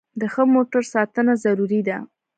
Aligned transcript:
د 0.19 0.21
ښه 0.33 0.43
موټر 0.53 0.83
ساتنه 0.93 1.33
ضروري 1.45 1.81
ده. 1.87 1.97